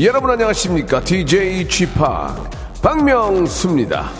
[0.00, 1.00] 여러분 안녕하십니까?
[1.00, 2.34] DJ G 파
[2.80, 4.10] 박명수입니다.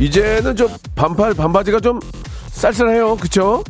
[0.00, 2.00] 이제는 좀 반팔 반바지가 좀
[2.50, 3.16] 쌀쌀해요.
[3.16, 3.62] 그쵸?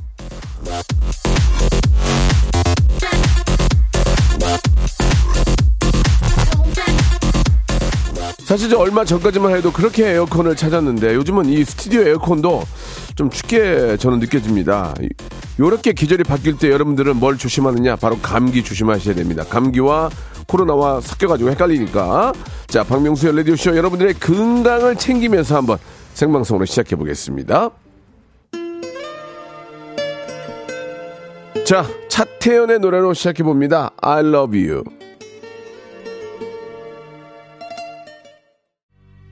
[8.57, 12.63] 사실 저 얼마 전까지만 해도 그렇게 에어컨을 찾았는데 요즘은 이 스튜디오 에어컨도
[13.15, 14.95] 좀 춥게 저는 느껴집니다.
[15.61, 17.97] 요렇게 계절이 바뀔 때 여러분들은 뭘 조심하느냐?
[17.97, 19.45] 바로 감기 조심하셔야 됩니다.
[19.45, 20.09] 감기와
[20.47, 22.33] 코로나와 섞여가지고 헷갈리니까.
[22.69, 25.77] 자, 박명수의 라디오쇼 여러분들의 건강을 챙기면서 한번
[26.15, 27.69] 생방송으로 시작해 보겠습니다.
[31.67, 33.91] 자, 차태현의 노래로 시작해 봅니다.
[34.01, 34.83] I love you.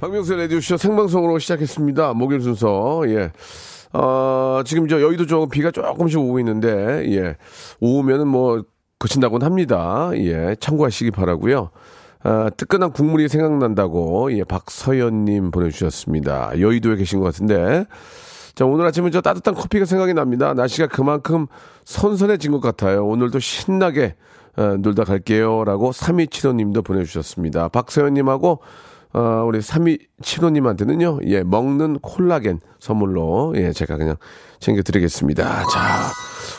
[0.00, 2.14] 박명수의 라디오쇼 생방송으로 시작했습니다.
[2.14, 3.30] 목요일 순서, 예.
[3.92, 6.68] 어, 지금 저 여의도 쪽 비가 조금씩 오고 있는데,
[7.12, 7.36] 예.
[7.80, 8.64] 오면은 뭐,
[8.98, 10.10] 그친다고는 합니다.
[10.14, 10.56] 예.
[10.58, 11.70] 참고하시기 바라고요
[12.22, 14.44] 아, 뜨끈한 국물이 생각난다고, 예.
[14.44, 16.60] 박서연님 보내주셨습니다.
[16.60, 17.86] 여의도에 계신 것 같은데.
[18.54, 20.54] 자, 오늘 아침은 저 따뜻한 커피가 생각이 납니다.
[20.54, 21.46] 날씨가 그만큼
[21.84, 23.06] 선선해진 것 같아요.
[23.06, 24.16] 오늘도 신나게
[24.56, 25.64] 어, 놀다 갈게요.
[25.64, 27.68] 라고 3275님도 보내주셨습니다.
[27.68, 28.60] 박서연님하고
[29.14, 34.16] 어, 우리 3275님한테는요, 예, 먹는 콜라겐 선물로, 예, 제가 그냥
[34.58, 35.44] 챙겨드리겠습니다.
[35.44, 36.10] 자,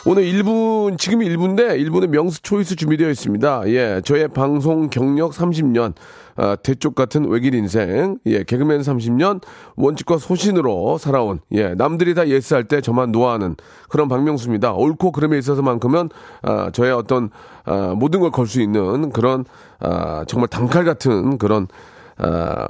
[0.06, 3.62] 오늘 1분, 지금 1분인데, 1분은 명수 초이스 준비되어 있습니다.
[3.68, 5.92] 예, 저의 방송 경력 30년,
[6.36, 9.42] 아, 대쪽 같은 외길 인생, 예, 개그맨 30년,
[9.76, 13.56] 원칙과 소신으로 살아온, 예, 남들이 다 예스할 때 저만 노하는
[13.90, 14.72] 그런 박명수입니다.
[14.72, 16.08] 옳고 그름에 있어서만큼은,
[16.42, 17.28] 아, 저의 어떤,
[17.66, 19.44] 아, 모든 걸 걸 수 있는 그런,
[19.80, 21.66] 아, 정말 단칼 같은 그런,
[22.18, 22.66] 어,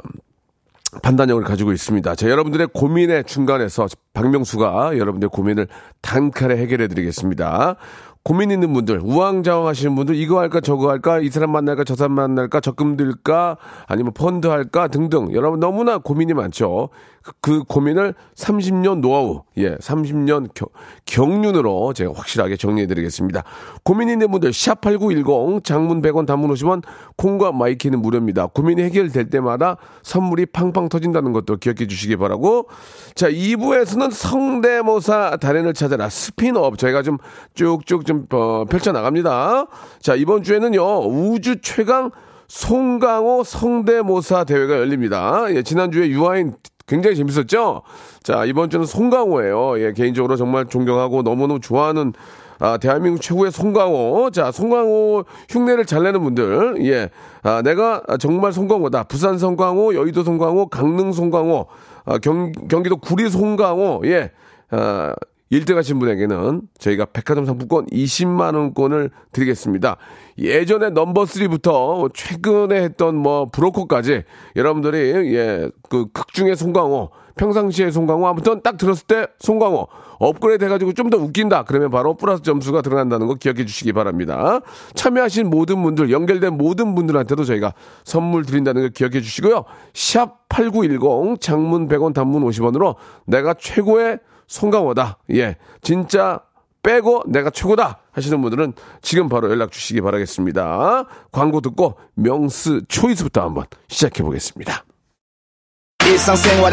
[1.03, 2.15] 판단력을 가지고 있습니다.
[2.15, 5.69] 자, 여러분들의 고민의 중간에서 박명수가 여러분들의 고민을
[6.01, 7.77] 단칼에 해결해 드리겠습니다.
[8.27, 12.11] 고민 있는 분들, 우왕좌왕 하시는 분들, 이거 할까, 저거 할까, 이 사람 만날까, 저 사람
[12.15, 13.57] 만날까, 적금 들까,
[13.87, 15.33] 아니면 펀드 할까, 등등.
[15.33, 16.89] 여러분 너무나 고민이 많죠.
[17.23, 20.67] 그, 그 고민을 30년 노하우, 예, 30년 겨,
[21.07, 23.45] 경륜으로 제가 확실하게 정리해 드리겠습니다.
[23.85, 26.83] 고민 있는 분들, 샵8910, 장문 100원, 단문 50원,
[27.17, 28.47] 콩과 마이케이는 무료입니다.
[28.47, 32.69] 고민이 해결될 때마다 선물이 팡팡 터진다는 것도 기억해 주시기 바라고.
[33.15, 37.19] 자, 2부에서는 성대모사 달인을 찾아라 스핀오프 저희가 좀
[37.55, 39.67] 쭉쭉 좀 어, 펼쳐 나갑니다.
[40.01, 42.11] 자, 이번 주에는요, 우주 최강
[42.49, 45.45] 송강호 성대모사 대회가 열립니다.
[45.51, 46.55] 예, 지난주에 유아인
[46.87, 47.83] 굉장히 재밌었죠?
[48.23, 49.81] 자, 이번 주는 송강호예요.
[49.81, 52.13] 예, 개인적으로 정말 존경하고 너무너무 좋아하는
[52.59, 54.31] 아, 대한민국 최고의 송강호.
[54.31, 56.77] 자, 송강호 흉내를 잘 내는 분들.
[56.87, 57.11] 예.
[57.43, 59.05] 아, 내가 정말 송강호다.
[59.05, 61.67] 부산 송강호, 여의도 송강호, 강릉 송강호,
[62.07, 64.03] 아, 경, 경기도 구리 송강호.
[64.07, 64.31] 예.
[64.71, 65.15] 아,
[65.53, 69.97] 1등 하신 분에게는 저희가 백화점 상품권 20만원권을 드리겠습니다.
[70.39, 74.25] 예전에 넘버 3부터 최근에 했던 뭐 브로커까지
[74.57, 74.99] 여러분들이
[75.37, 79.87] 예, 그 극중의 송강호, 평상시에 송강호 아무튼 딱 들었을 때 송강호
[80.19, 81.63] 업그레이드 해가지고 좀 더 웃긴다.
[81.65, 84.61] 그러면 바로 플러스 점수가 들어간다는 거 기억해 주시기 바랍니다.
[84.95, 89.65] 참여하신 모든 분들, 연결된 모든 분들한테도 저희가 선물 드린다는 거 기억해 주시고요.
[89.95, 92.97] 샵 8910 장문 100원 단문 50원으로
[93.27, 95.19] 내가 최고의 송강호다.
[95.33, 95.57] 예.
[95.83, 96.41] 진짜
[96.83, 101.07] 빼고 내가 최고다 하시는 분들은 지금 바로 연락 주시기 바라겠습니다.
[101.33, 104.85] 광고 듣고 명스 초이스부터 한번 시작해 보겠습니다.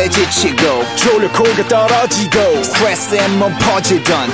[0.09, 0.61] 지치고,
[1.67, 2.39] 떨어지고,
[3.57, 4.29] 퍼지던,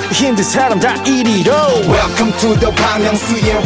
[1.88, 3.06] welcome to the Bang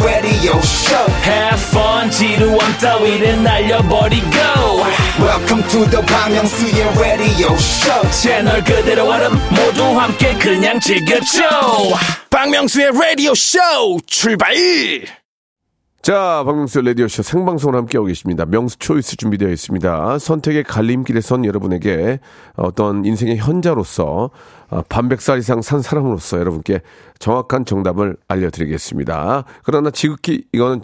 [0.01, 4.54] radio show Have fun 지루함 따위를 날려버리고
[5.19, 11.41] welcome to the Myung-soo's radio show 채널 그대로 얼음 모두 함께 그냥 즐겨줘
[12.29, 13.59] 박명수의 라디오 쇼
[14.05, 14.53] 출발!
[16.05, 18.45] 자, 박명수 라디오쇼 생방송을 함께하고 계십니다.
[18.45, 20.19] 명수 초이스 준비되어 있습니다.
[20.19, 22.19] 선택의 갈림길에 선 여러분에게
[22.57, 24.29] 어떤 인생의 현자로서
[24.69, 26.81] 어, 반백살 이상 산 사람으로서 여러분께
[27.17, 29.45] 정확한 정답을 알려드리겠습니다.
[29.63, 30.83] 그러나 지극히 이거는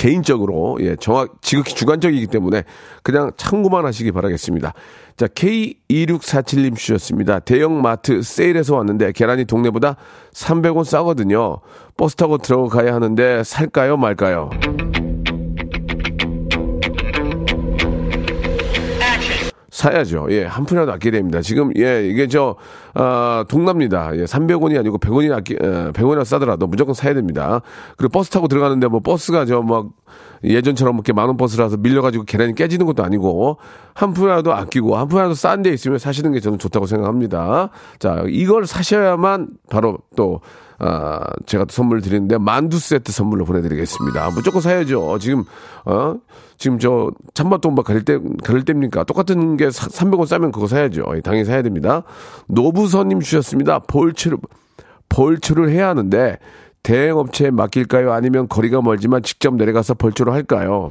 [0.00, 2.64] 개인적으로 예 정확 지극히 주관적이기 때문에
[3.02, 4.72] 그냥 참고만 하시기 바라겠습니다.
[5.18, 7.40] 자 K2647님 주셨습니다.
[7.40, 9.96] 대형 마트 세일해서 왔는데 계란이 동네보다
[10.32, 11.58] 300원 싸거든요.
[11.98, 14.48] 버스 타고 들어가야 하는데 살까요 말까요?
[19.80, 20.26] 사야죠.
[20.30, 21.40] 예, 한 푼이라도 아껴야 됩니다.
[21.40, 22.56] 지금, 예, 이게 저,
[22.92, 24.14] 아, 동남니다.
[24.14, 27.62] 예, 300원이 아니고 100원이 아끼, 에, 100원이나 싸더라도 무조건 사야 됩니다.
[27.96, 29.86] 그리고 버스 타고 들어가는데 뭐 버스가 저 막,
[30.44, 33.58] 예전처럼 이렇게 만원 버스라서 밀려가지고 계란이 깨지는 것도 아니고,
[33.94, 37.70] 한 푼이라도 아끼고, 한 푼이라도 싼 데 있으면 사시는 게 저는 좋다고 생각합니다.
[37.98, 40.40] 자, 이걸 사셔야만 바로 또,
[40.82, 44.30] 아, 제가 또 선물 드리는데 만두 세트 선물로 보내드리겠습니다.
[44.30, 45.18] 무조건 사야죠.
[45.18, 45.44] 지금
[45.84, 46.14] 어
[46.56, 49.04] 지금 저 찬밥돈밥 가릴 때 가릴 때입니까?
[49.04, 51.04] 똑같은 게 300원 싸면 그거 사야죠.
[51.16, 52.02] 예, 당연히 사야 됩니다.
[52.46, 53.80] 노부선님 주셨습니다.
[53.80, 54.38] 볼츠를
[55.10, 56.38] 벌초를 해야 하는데
[56.82, 58.12] 대행업체에 맡길까요?
[58.12, 60.88] 아니면 거리가 멀지만 직접 내려가서 벌초를 할까요?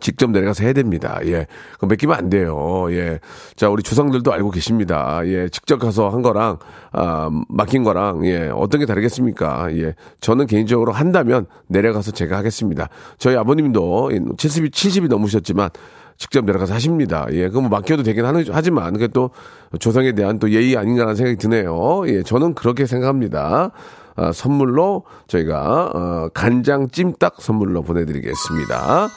[0.00, 1.20] 직접 내려가서 해야 됩니다.
[1.26, 1.46] 예.
[1.78, 2.86] 그 맡기면 안 돼요.
[2.90, 3.20] 예.
[3.54, 5.20] 자, 우리 조상들도 알고 계십니다.
[5.26, 5.48] 예.
[5.48, 6.58] 직접 가서 한 거랑,
[6.90, 8.50] 아, 맡긴 거랑, 예.
[8.52, 9.68] 어떤 게 다르겠습니까?
[9.76, 9.94] 예.
[10.20, 12.88] 저는 개인적으로 한다면 내려가서 제가 하겠습니다.
[13.16, 15.70] 저희 아버님도 70이, 70이 넘으셨지만,
[16.18, 17.26] 직접 내려가서 하십니다.
[17.30, 19.30] 예, 그럼 맡겨도 되긴 하는, 하지만, 그게 또
[19.78, 22.02] 조상에 대한 또 예의 아닌가라는 생각이 드네요.
[22.06, 23.70] 예, 저는 그렇게 생각합니다.
[24.16, 29.08] 아, 선물로 저희가, 어, 간장 찜닭 선물로 보내드리겠습니다.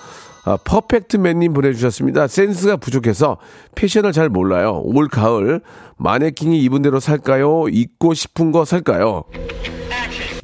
[0.47, 2.27] 아, 퍼펙트맨님 보내주셨습니다.
[2.27, 3.37] 센스가 부족해서
[3.73, 4.81] 패션을 잘 몰라요.
[4.83, 5.61] 올 가을
[5.97, 7.65] 마네킹이 입은 대로 살까요?
[7.69, 9.23] 입고 싶은 거 살까요?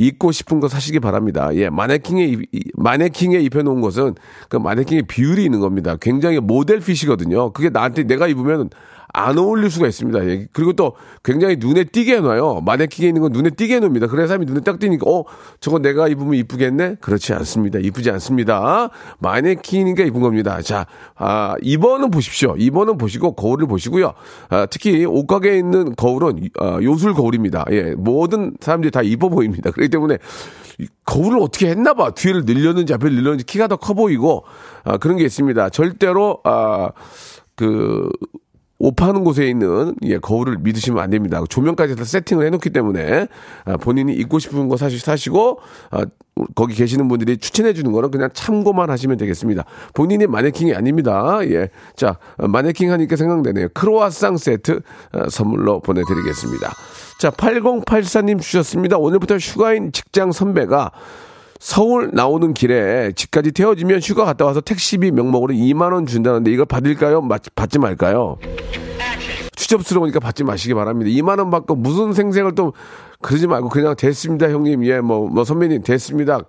[0.01, 1.49] 입고 싶은 거 사시기 바랍니다.
[1.53, 4.15] 예, 마네킹에, 입- 이- 마네킹에 입혀놓은 것은
[4.49, 5.95] 그 마네킹의 비율이 있는 겁니다.
[6.01, 7.51] 굉장히 모델핏이거든요.
[7.53, 8.69] 그게 나한테 내가 입으면
[9.13, 10.25] 안 어울릴 수가 있습니다.
[10.25, 12.61] 예, 그리고 또 굉장히 눈에 띄게 해놔요.
[12.65, 14.07] 마네킹에 있는 건 눈에 띄게 해놓습니다.
[14.07, 15.25] 그래서 사람이 눈에 딱 띄니까, 어,
[15.59, 16.95] 저거 내가 입으면 이쁘겠네?
[17.01, 17.77] 그렇지 않습니다.
[17.79, 18.89] 이쁘지 않습니다.
[19.19, 20.61] 마네킹이니까 입은 겁니다.
[20.61, 22.55] 자, 아, 2번은 보십시오.
[22.55, 24.13] 2번은 보시고 거울을 보시고요.
[24.49, 27.65] 아, 특히 옷가게에 있는 거울은 아, 요술 거울입니다.
[27.71, 29.71] 예, 모든 사람들이 다 이뻐 보입니다.
[29.71, 30.17] 그렇기 때문에
[30.79, 32.09] 이 거울을 어떻게 했나 봐.
[32.11, 34.43] 뒤를 늘렸는지 앞을 늘렸는지 키가 더 커 보이고
[34.83, 35.69] 아, 그런 게 있습니다.
[35.69, 36.89] 절대로 아,
[37.55, 38.09] 그
[38.83, 41.41] 옷 파는 곳에 있는 예, 거울을 믿으시면 안 됩니다.
[41.47, 43.27] 조명까지 다 세팅을 해놓기 때문에
[43.65, 45.59] 아, 본인이 입고 싶은 거 사시, 사시고
[45.91, 46.03] 아,
[46.55, 49.65] 거기 계시는 분들이 추천해 주는 거는 그냥 참고만 하시면 되겠습니다.
[49.93, 51.39] 본인이 마네킹이 아닙니다.
[51.43, 53.67] 예, 자 어, 마네킹 하니까 생각되네요.
[53.75, 54.81] 크로아상 세트
[55.13, 56.73] 어, 선물로 보내드리겠습니다.
[57.19, 58.97] 자 8084님 주셨습니다.
[58.97, 60.91] 오늘부터 휴가인 직장 선배가
[61.65, 67.21] 서울 나오는 길에 집까지 태워주면 휴가 갔다 와서 택시비 명목으로 2만 원 준다는데 이걸 받을까요?
[67.21, 68.39] 마- 받지 말까요?
[69.55, 71.11] 추접스러우니까 받지 마시기 바랍니다.
[71.11, 72.73] 2만 원 받고 무슨 생생을 또
[73.21, 74.83] 그러지 말고 그냥 됐습니다, 형님.
[74.85, 76.39] 예, 뭐, 뭐 선배님 됐습니다.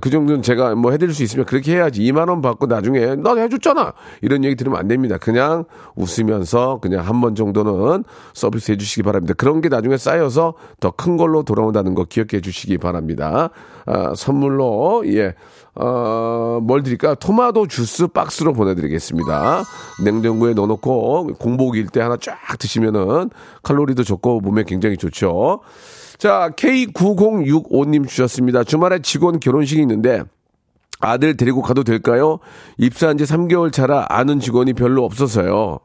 [0.00, 2.00] 그 정도는 제가 뭐 해드릴 수 있으면 그렇게 해야지.
[2.02, 3.92] 2만 원 받고 나중에 나 해줬잖아.
[4.22, 5.18] 이런 얘기 들으면 안 됩니다.
[5.18, 5.64] 그냥
[5.96, 9.34] 웃으면서 그냥 한 번 정도는 서비스 해주시기 바랍니다.
[9.36, 13.50] 그런 게 나중에 쌓여서 더 큰 걸로 돌아온다는 거 기억해 주시기 바랍니다.
[13.86, 15.34] 아, 선물로 예.
[15.74, 17.16] 어, 뭘 드릴까?
[17.16, 19.64] 토마토 주스 박스로 보내드리겠습니다.
[20.04, 23.30] 냉장고에 넣어놓고 공복일 때 하나 쫙 드시면은
[23.64, 25.60] 칼로리도 좋고 몸에 굉장히 좋죠.
[26.18, 28.64] 자, K9065님 주셨습니다.
[28.64, 30.22] 주말에 직원 결혼식이 있는데
[31.00, 32.38] 아들 데리고 가도 될까요?
[32.78, 35.80] 입사한 지 3개월 차라 아는 직원이 별로 없어서요.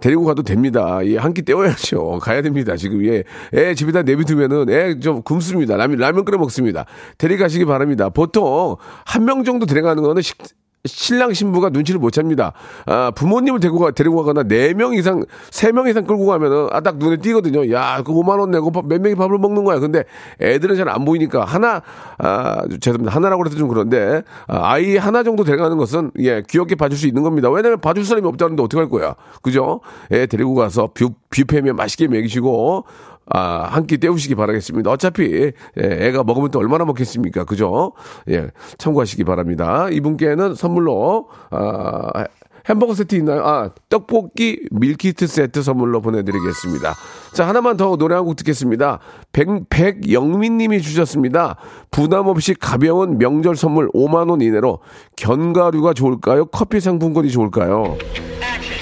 [0.00, 1.00] 데리고 가도 됩니다.
[1.04, 2.20] 예, 한 끼 때워야죠.
[2.22, 2.74] 가야 됩니다.
[2.76, 3.22] 지금, 예.
[3.52, 5.76] 애 집에다 내비두면은 애 좀 굶습니다.
[5.76, 6.86] 라면, 라면 끓여 먹습니다.
[7.18, 8.08] 데려가시기 바랍니다.
[8.08, 10.38] 보통 한 명 정도 데려가는 거는 식,
[10.86, 12.52] 신랑 신부가 눈치를 못 챕니다.
[12.86, 17.18] 아, 부모님을 데리고 가, 데리고 가거나 네명 이상, 세명 이상 끌고 가면은, 아, 딱 눈에
[17.18, 17.70] 띄거든요.
[17.72, 19.78] 야, 그 5만원 내고 밥- 몇 명이 밥을 먹는 거야.
[19.78, 20.04] 근데
[20.40, 21.82] 애들은 잘 안 보이니까 하나,
[22.18, 23.14] 아, 죄송합니다.
[23.14, 27.22] 하나라고 해서 좀 그런데, 아, 아이 하나 정도 데려가는 것은, 예, 귀엽게 봐줄 수 있는
[27.22, 27.50] 겁니다.
[27.50, 29.14] 왜냐면 봐줄 사람이 없다는데 어떡할 거야.
[29.42, 29.80] 그죠?
[30.10, 32.84] 애 데리고 가서 뷰, 뷔페면 맛있게 먹이시고,
[33.30, 34.90] 아, 한 끼 때우시기 바라겠습니다.
[34.90, 37.44] 어차피, 예, 애가 먹으면 또 얼마나 먹겠습니까?
[37.44, 37.92] 그죠?
[38.28, 39.88] 예, 참고하시기 바랍니다.
[39.90, 42.24] 이분께는 선물로, 아,
[42.68, 43.42] 햄버거 세트 있나요?
[43.44, 46.94] 아, 떡볶이 밀키트 세트 선물로 보내드리겠습니다.
[47.32, 48.98] 자, 하나만 더 노래 한 곡 듣겠습니다.
[49.32, 51.56] 백, 백영민 님이 주셨습니다.
[51.90, 54.80] 부담 없이 가벼운 명절 선물 5만원 이내로
[55.16, 56.44] 견과류가 좋을까요?
[56.46, 57.96] 커피 상품권이 좋을까요?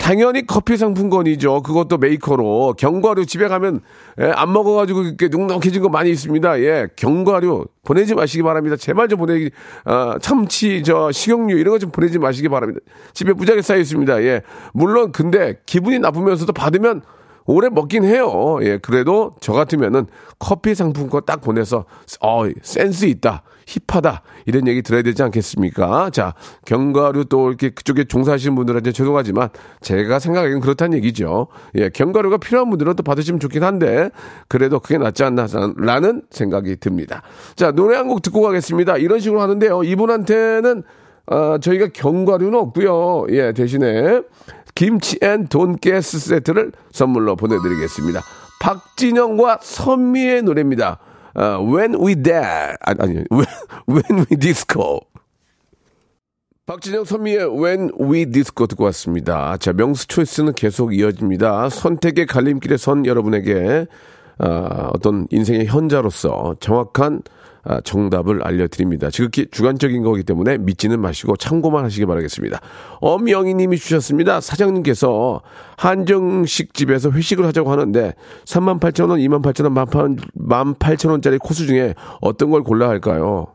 [0.08, 1.60] 당연히 커피 상품권이죠.
[1.60, 2.76] 그것도 메이커로.
[2.78, 3.82] 견과류 집에 가면,
[4.18, 6.60] 예, 안 먹어가지고 이렇게 눅눅해진 거 많이 있습니다.
[6.62, 8.76] 예, 견과류 보내지 마시기 바랍니다.
[8.76, 9.50] 제발 좀 보내기,
[9.84, 12.80] 아, 참치, 저, 식용유 이런 거 좀 보내지 마시기 바랍니다.
[13.12, 14.22] 집에 무지하게 쌓여 있습니다.
[14.22, 14.40] 예.
[14.72, 17.02] 물론, 근데 기분이 나쁘면서도 받으면
[17.44, 18.60] 오래 먹긴 해요.
[18.62, 20.06] 예, 그래도 저 같으면은
[20.38, 21.84] 커피 상품권 딱 보내서,
[22.22, 23.42] 어, 센스 있다.
[23.68, 24.22] 힙하다.
[24.46, 26.10] 이런 얘기 들어야 되지 않겠습니까?
[26.10, 26.34] 자,
[26.66, 29.50] 견과류 또 이렇게 그쪽에 종사하시는 분들한테 죄송하지만
[29.82, 31.48] 제가 생각하기엔 그렇다는 얘기죠.
[31.74, 34.10] 예, 견과류가 필요한 분들은 또 받으시면 좋긴 한데
[34.48, 37.22] 그래도 그게 낫지 않나라는 생각이 듭니다.
[37.54, 38.96] 자, 노래 한 곡 듣고 가겠습니다.
[38.96, 39.82] 이런 식으로 하는데요.
[39.82, 40.82] 이분한테는
[41.26, 43.26] 아, 저희가 견과류는 없고요.
[43.28, 44.22] 예, 대신에
[44.74, 48.22] 김치 and 돈가스 세트를 선물로 보내드리겠습니다.
[48.62, 50.98] 박진영과 선미의 노래입니다.
[51.38, 53.46] 아, When We Disco 아니, 아니 When,
[53.88, 55.00] When We Disco
[56.66, 59.56] 박진영 선미의 When We Disco 듣고 왔습니다.
[59.56, 61.70] 자, 명수 초이스는 계속 이어집니다.
[61.70, 63.86] 선택의 갈림길에 선 여러분에게
[64.38, 67.37] 아, 어떤 인생의 현자로서 정확한 아,
[67.84, 69.10] 정답을 알려드립니다.
[69.10, 72.60] 지극히 주관적인 거기 때문에 믿지는 마시고 참고만 하시기 바라겠습니다.
[73.00, 74.40] 엄영희 님이 주셨습니다.
[74.40, 75.42] 사장님께서
[75.76, 83.48] 한정식 집에서 회식을 하자고 하는데 38,000원, 28,000원, 18,000원짜리 코스 중에 어떤 걸 골라야 할까요?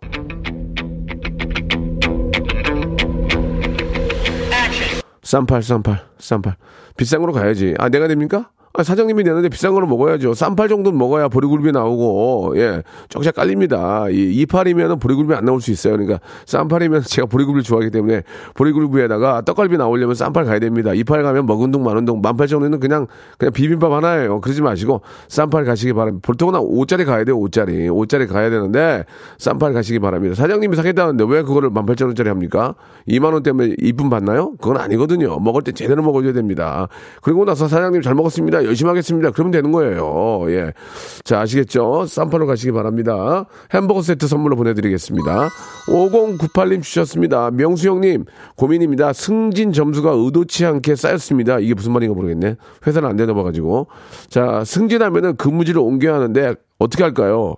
[5.24, 6.58] 쌈팔, 쌈팔, 쌈팔.
[6.96, 7.74] 비싼 거로 가야지.
[7.80, 8.52] 아, 내가 됩니까?
[8.75, 10.34] 아, 사장님이 내는데 비싼 거로 먹어야죠.
[10.34, 14.10] 쌈팔 정도는 먹어야 보리굴비 나오고, 예, 쩍쫙 깔립니다.
[14.10, 15.94] 이 이팔이면은 보리굴비 안 나올 수 있어요.
[15.94, 18.24] 그러니까 쌈팔이면 제가 보리굴비를 좋아하기 때문에
[18.56, 20.92] 보리굴비에다가 떡갈비 나오려면 쌈팔 가야 됩니다.
[20.96, 23.06] 이팔 가면 먹은 동 마는 동, 만팔 정도는 그냥,
[23.38, 24.42] 그냥 비빔밥 하나예요.
[24.42, 26.25] 그러지 마시고 쌈팔 가시기 바랍니다.
[26.25, 27.92] 보통은 5짜리 가야 돼요, 5짜리.
[27.92, 29.06] 5짜리 가야 되는데
[29.38, 30.34] 쌈팔 가시기 바랍니다.
[30.34, 32.74] 사장님이 사겠다는데 왜 그거를 만팔천 원짜리 합니까?
[33.08, 34.53] 2만 원 때문에 이쁨 받나요?
[34.60, 35.38] 그건 아니거든요.
[35.38, 36.88] 먹을 때 제대로 먹어줘야 됩니다.
[37.22, 38.62] 그리고 나서 사장님 잘 먹었습니다.
[38.65, 39.32] 열심히 하겠습니다.
[39.32, 40.46] 그러면 되는 거예요.
[40.50, 40.74] 예.
[41.24, 42.05] 자, 아시겠죠?
[42.05, 43.46] 쌈팔로 가시기 바랍니다.
[43.74, 45.50] 햄버거 세트 선물로 보내드리겠습니다.
[45.88, 47.51] 5098님 주셨습니다.
[47.51, 49.13] 명수 형님, 고민입니다.
[49.13, 51.60] 승진 점수가 의도치 않게 쌓였습니다.
[51.60, 52.55] 이게 무슨 말인가 모르겠네.
[52.86, 53.88] 회사는 안 되나 봐가지고.
[54.29, 57.55] 자, 승진하면은 근무지를 옮겨야 하는데 어떻게 할까요?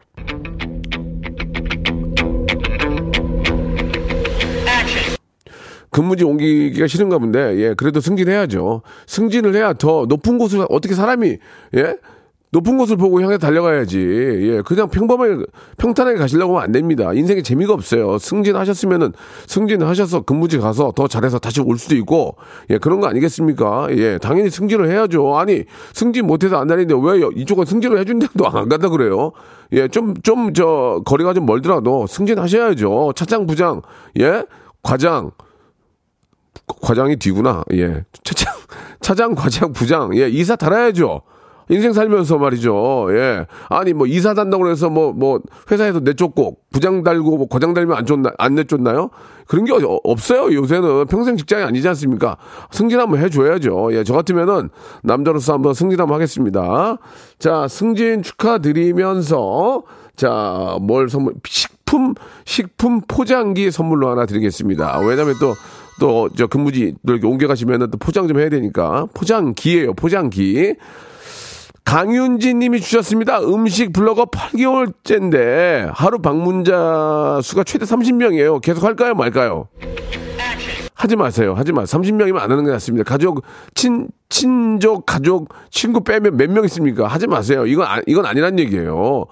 [5.95, 8.81] 근무지 옮기기가 싫은가 본데, 예, 그래도 승진해야죠.
[9.07, 11.37] 승진을 해야 더 높은 곳을, 어떻게 사람이,
[11.77, 11.95] 예?
[12.51, 13.97] 높은 곳을 보고 향해 달려가야지.
[13.97, 15.45] 예, 그냥 평범하게,
[15.77, 17.13] 평탄하게 가시려고 하면 안 됩니다.
[17.13, 18.17] 인생에 재미가 없어요.
[18.17, 19.13] 승진하셨으면은,
[19.47, 22.35] 승진하셔서 근무지 가서 더 잘해서 다시 올 수도 있고,
[22.71, 23.87] 예, 그런 거 아니겠습니까?
[23.91, 25.37] 예, 당연히 승진을 해야죠.
[25.37, 29.31] 아니, 승진 못해서 안 다니는데 왜 이쪽은 승진을 해준다고 안 간다 그래요?
[29.71, 33.13] 예, 좀, 좀, 저, 거리가 좀 멀더라도 승진하셔야죠.
[33.15, 33.81] 차장, 부장,
[34.19, 34.43] 예?
[34.83, 35.31] 과장,
[36.81, 37.63] 과장이 뒤구나.
[37.73, 38.03] 예.
[38.23, 38.53] 차장,
[39.01, 40.15] 차장, 과장, 부장.
[40.17, 40.27] 예.
[40.29, 41.21] 이사 달아야죠.
[41.69, 43.07] 인생 살면서 말이죠.
[43.17, 43.47] 예.
[43.69, 45.39] 아니, 뭐, 이사 단다고 해서 뭐, 뭐,
[45.71, 49.09] 회사에서 내쫓고, 부장 달고, 뭐, 과장 달면 안 쫓나, 안 내쫓나요?
[49.47, 50.53] 그런 게 어- 없어요.
[50.53, 52.37] 요새는 평생 직장이 아니지 않습니까?
[52.69, 53.95] 승진 한번 해줘야죠.
[53.95, 54.03] 예.
[54.03, 54.69] 저 같으면은,
[55.01, 56.97] 남자로서 한번 승진 한번 하겠습니다.
[57.39, 59.81] 자, 승진 축하드리면서,
[60.15, 62.13] 자, 뭘 선물, 식품,
[62.45, 64.99] 식품 포장기 선물로 하나 드리겠습니다.
[64.99, 65.53] 왜냐면 또,
[65.99, 69.07] 또, 저 근무지, 또 이렇게 옮겨가시면은 또 포장 좀 해야 되니까.
[69.13, 70.75] 포장기예요 포장기.
[71.85, 73.39] 강윤진 님이 주셨습니다.
[73.41, 78.59] 음식 블로거 8개월째인데 하루 방문자 수가 최대 30명이에요.
[78.61, 79.67] 계속 할까요, 말까요?
[80.95, 81.53] 하지 마세요.
[81.55, 81.83] 하지 마.
[81.83, 83.03] 30명이면 안 하는 게 낫습니다.
[83.03, 83.43] 가족,
[83.75, 87.05] 친, 친족, 가족, 친구 빼면 몇 명 있습니까?
[87.07, 87.67] 하지 마세요.
[87.67, 89.25] 이건, 아, 이건 아니란 얘기예요.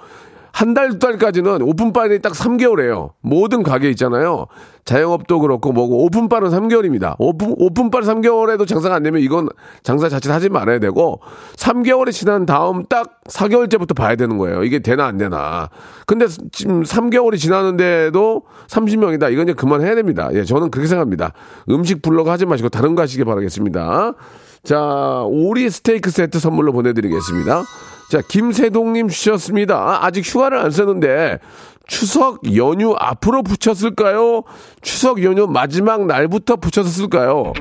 [0.53, 3.09] 한 달, 두 달까지는 오픈빨이 딱 3개월이에요.
[3.21, 4.45] 모든 가게 있잖아요.
[4.85, 7.15] 자영업도 그렇고 뭐고 오픈빨은 3개월입니다.
[7.17, 9.49] 오픈, 오픈빨 3개월에도 장사가 안 되면 이건
[9.81, 11.21] 장사 자체를 하지 말아야 되고
[11.55, 14.63] 3개월이 지난 다음 딱 4개월째부터 봐야 되는 거예요.
[14.63, 15.69] 이게 되나 안 되나.
[16.05, 19.33] 근데 지금 3개월이 지났는데도 30명이다.
[19.33, 20.29] 이건 이제 그만해야 됩니다.
[20.33, 21.33] 예, 저는 그렇게 생각합니다.
[21.71, 24.13] 음식 블로그 하지 마시고 다른 거 하시기 바라겠습니다.
[24.63, 27.63] 자, 오리 스테이크 세트 선물로 보내드리겠습니다.
[28.13, 29.75] 자, 김세동님 주셨습니다.
[29.75, 31.39] 아, 아직 휴가를 안 쓰는데
[31.87, 34.43] 추석 연휴 앞으로 붙였을까요?
[34.83, 37.53] 추석 연휴 마지막 날부터 붙여서 쓸까요?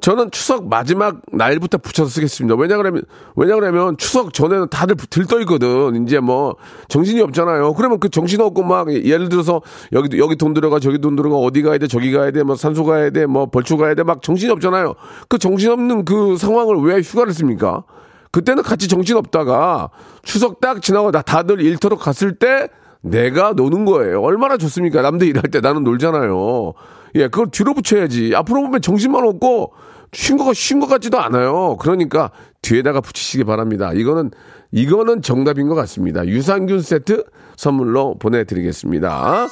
[0.00, 2.56] 저는 추석 마지막 날부터 붙여서 쓰겠습니다.
[2.56, 3.02] 왜냐 그러면
[3.36, 6.04] 왜냐 그러면 추석 전에는 다들 들떠 있거든.
[6.04, 6.56] 이제 뭐
[6.88, 7.74] 정신이 없잖아요.
[7.74, 11.62] 그러면 그 정신 없고 막 예를 들어서 여기 여기 돈 들어가 저기 돈 들어가 어디
[11.62, 14.50] 가야 돼 저기 가야 돼 뭐 산소 가야 돼 뭐 벌초 가야 돼 막 정신이
[14.52, 14.94] 없잖아요.
[15.28, 17.84] 그 정신 없는 그 상황을 왜 휴가를 씁니까?
[18.32, 19.90] 그때는 같이 정신 없다가
[20.22, 22.68] 추석 딱 지나고 나 다들 일터로 갔을 때
[23.02, 24.22] 내가 노는 거예요.
[24.22, 25.02] 얼마나 좋습니까?
[25.02, 26.72] 남들 일할 때 나는 놀잖아요.
[27.16, 28.34] 예, 그걸 뒤로 붙여야지.
[28.34, 29.72] 앞으로 보면 정신만 없고
[30.12, 31.76] 쉰 거, 쉰것 같지도 않아요.
[31.80, 32.30] 그러니까
[32.62, 33.92] 뒤에다가 붙이시기 바랍니다.
[33.94, 34.30] 이거는,
[34.72, 36.26] 이거는 정답인 것 같습니다.
[36.26, 37.24] 유산균 세트
[37.56, 39.46] 선물로 보내드리겠습니다.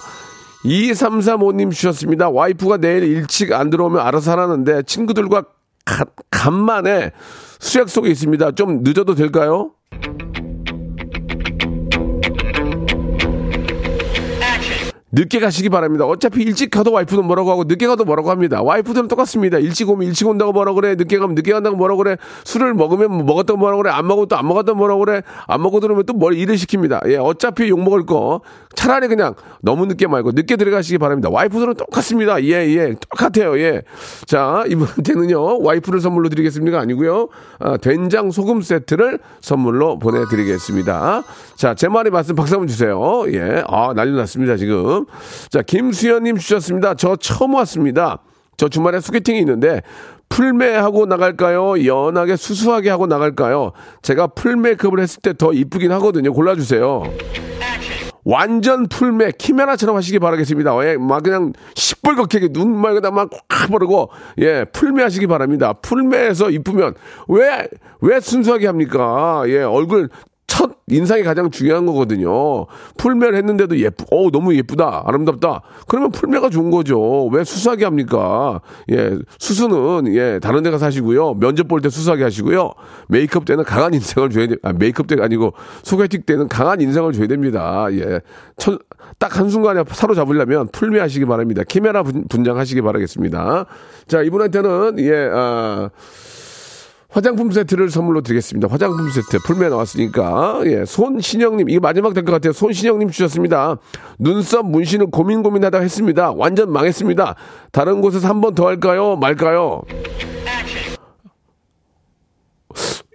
[0.64, 2.28] 2335님 주셨습니다.
[2.30, 5.44] 와이프가 내일 일찍 안 들어오면 알아서 하라는데 친구들과
[5.84, 7.12] 가- 간만에
[7.60, 8.52] 수약 속에 있습니다.
[8.52, 9.70] 좀 늦어도 될까요?
[15.10, 16.04] 늦게 가시기 바랍니다.
[16.04, 18.62] 어차피 일찍 가도 와이프는 뭐라고 하고 늦게 가도 뭐라고 합니다.
[18.62, 19.58] 와이프들은 똑같습니다.
[19.58, 20.96] 일찍 오면 일찍 온다고 뭐라고 그래.
[20.96, 22.16] 늦게 가면 늦게 간다고 뭐라고 그래.
[22.44, 23.92] 술을 먹으면 뭐 먹었다고 뭐라고 그래.
[23.92, 25.22] 안또안 먹었다고 뭐라고 그래.
[25.46, 27.08] 안 먹고 들어오면 또 뭘 일을 시킵니다.
[27.08, 28.40] 예, 어차피 욕 먹을 거
[28.74, 31.28] 차라리 그냥 너무 늦게 말고 늦게 들어가시기 바랍니다.
[31.30, 32.42] 와이프들은 똑같습니다.
[32.42, 32.94] 예, 예.
[33.08, 33.58] 똑같아요.
[33.60, 33.82] 예.
[34.26, 35.62] 자, 이분한테는요.
[35.62, 36.78] 와이프를 선물로 드리겠습니다.
[36.78, 37.28] 아니고요.
[37.60, 41.22] 아, 된장 소금 세트를 선물로 보내 드리겠습니다.
[41.56, 43.24] 자, 제 말이 맞으면 박수 한번 주세요.
[43.28, 43.62] 예.
[43.68, 44.97] 아, 난리 났습니다, 지금.
[45.50, 46.94] 자, 김수현님 주셨습니다.
[46.94, 48.18] 저 처음 왔습니다.
[48.56, 49.82] 저 주말에 소개팅이 있는데,
[50.28, 51.84] 풀메하고 나갈까요?
[51.86, 53.72] 연하게 수수하게 하고 나갈까요?
[54.02, 56.32] 제가 full 메이크업을 했을 때 더 이쁘긴 하거든요.
[56.32, 57.02] 골라주세요.
[58.24, 60.74] 완전 풀메 키메라처럼 하시기 바라겠습니다.
[60.86, 65.72] 예, 막 그냥 시뻘겋게 눈말 그냥 막 꽉 바르고 예 풀메 하시기 바랍니다.
[65.72, 66.94] 풀메에서 이쁘면
[67.28, 67.68] 왜
[68.00, 69.42] 왜 수수하게 합니까?
[69.46, 70.08] 예 얼굴
[70.58, 72.66] 첫 인상이 가장 중요한 거거든요.
[72.96, 75.62] 풀메를 했는데도 예쁘, 어 너무 예쁘다, 아름답다.
[75.86, 77.26] 그러면 풀메가 좋은 거죠.
[77.26, 78.60] 왜 수수하게 합니까?
[78.90, 81.34] 예, 수수는 예 다른 데 가서 하시고요.
[81.34, 82.72] 면접 볼 때 수수하게 하시고요.
[83.06, 84.56] 메이크업 때는 강한 인상을 줘야 돼.
[84.64, 85.52] 아, 메이크업 때가 아니고
[85.84, 87.86] 소개팅 때는 강한 인상을 줘야 됩니다.
[87.92, 88.20] 예,
[89.20, 91.62] 딱 한 순간에 사로잡으려면 풀메 하시기 바랍니다.
[91.62, 93.66] 키메라 분장 하시기 바라겠습니다.
[94.08, 95.90] 자 이분한테는 예 아.
[97.18, 98.68] 화장품 세트를 선물로 드리겠습니다.
[98.70, 102.52] 화장품 세트 풀메 나왔으니까 예 손신영님 이게 마지막 될 것 같아요.
[102.52, 103.78] 손신영님 주셨습니다.
[104.20, 106.30] 눈썹 문신을 고민 고민하다 했습니다.
[106.32, 107.34] 완전 망했습니다.
[107.72, 109.16] 다른 곳에서 한 번 더 할까요?
[109.16, 109.82] 말까요?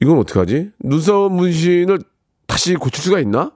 [0.01, 0.72] 이건 어떡하지?
[0.83, 2.00] 눈썹 문신을
[2.45, 3.53] 다시 고칠 수가 있나?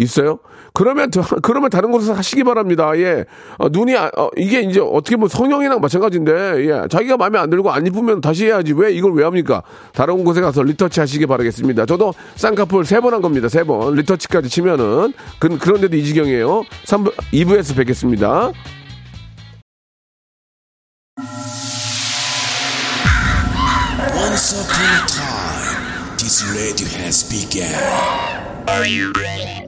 [0.00, 0.38] 있어요?
[0.72, 2.92] 그러면 더, 그러면 다른 곳에서 하시기 바랍니다.
[2.96, 3.24] 예.
[3.58, 6.32] 어, 눈이 아, 어, 이게 이제 어떻게 보면 성형이랑 마찬가지인데
[6.66, 6.88] 예.
[6.88, 8.72] 자기가 마음에 안 들고 안 이쁘면 다시 해야지.
[8.72, 9.62] 왜 이걸 왜 합니까?
[9.92, 11.86] 다른 곳에 가서 리터치 하시기 바라겠습니다.
[11.86, 13.48] 저도 쌍꺼풀 세 번 한 겁니다.
[13.48, 13.94] 세 번.
[13.94, 16.62] 리터치까지 치면은 그, 그런데도 이 지경이에요.
[16.86, 18.52] 3부 2부에서 뵙겠습니다.
[24.16, 25.00] Once upon
[27.00, 27.66] has begun.
[28.68, 29.59] Are you ready?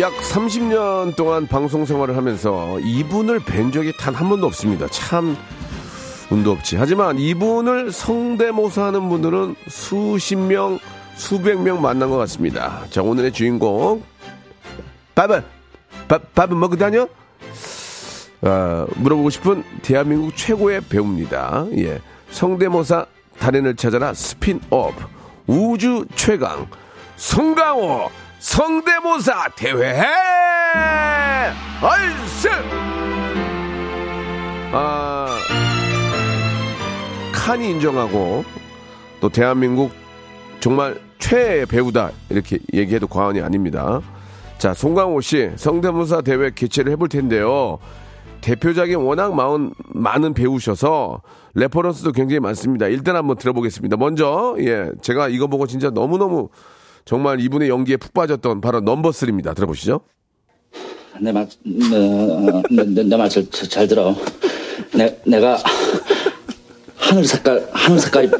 [0.00, 4.88] 약 30년 동안 방송 생활을 하면서 이분을 뵌 적이 단 한 번도 없습니다.
[4.88, 5.36] 참
[6.30, 6.76] 운도 없지.
[6.76, 10.78] 하지만 이분을 성대모사 하는 분들은 수십 명,
[11.16, 12.82] 수백 명 만난 것 같습니다.
[12.90, 14.02] 자, 오늘의 주인공.
[15.14, 15.42] 밥은?
[16.08, 17.06] 밥, 밥은 먹고 다녀?
[18.42, 21.66] 아, 물어보고 싶은 대한민국 최고의 배우입니다.
[21.76, 22.00] 예.
[22.30, 23.06] 성대모사
[23.38, 24.94] 달인을 찾아라 스핀업.
[25.46, 26.66] 우주 최강.
[27.16, 28.10] 송강호.
[28.44, 30.04] 성대모사 대회
[31.82, 32.48] 얼스
[34.70, 35.38] 아
[37.32, 38.44] 칸이 인정하고
[39.22, 39.92] 또 대한민국
[40.60, 44.02] 정말 최애 배우다 이렇게 얘기해도 과언이 아닙니다.
[44.58, 47.78] 자 송강호 씨 성대모사 대회 개최를 해볼 텐데요.
[48.42, 51.22] 대표작이 워낙 많은, 많은 배우셔서
[51.54, 52.88] 레퍼런스도 굉장히 많습니다.
[52.88, 53.96] 일단 한번 들어보겠습니다.
[53.96, 56.50] 먼저 예 제가 이거 보고 진짜 너무너무
[57.04, 59.54] 정말 이분의 연기에 푹 빠졌던 바로 넘버 3입니다.
[59.54, 60.00] 들어보시죠.
[61.20, 64.16] 내 말, 내, 내, 내 말 잘, 잘 들어.
[64.94, 65.62] 내, 내가
[66.96, 68.30] 하늘 색깔, 하늘 색깔이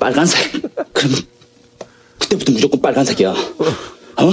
[0.00, 0.52] 빨간색.
[0.92, 1.12] 그럼
[2.18, 3.30] 그때부터 무조건 빨간색이야.
[3.30, 4.30] 어?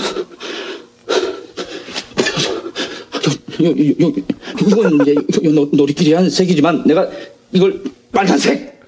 [5.41, 7.07] 이건 놀이끼리 한 색이지만 내가
[7.51, 8.79] 이걸 빨간색.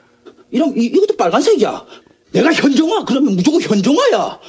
[0.50, 1.86] 이런, 이, 이것도 빨간색이야.
[2.32, 4.40] 내가 현정아 그러면 무조건 현정아야.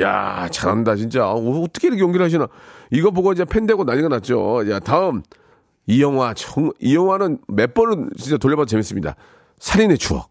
[0.00, 1.26] 야 잘한다 진짜.
[1.28, 2.48] 어, 어떻게 이렇게 연기를 하시나.
[2.90, 4.68] 이거 보고 이제 팬 되고 난리가 났죠.
[4.70, 5.22] 야 다음.
[5.86, 9.16] 이 영화 정, 이 영화는 몇 번은 진짜 돌려봐도 재밌습니다.
[9.58, 10.30] 살인의 추억.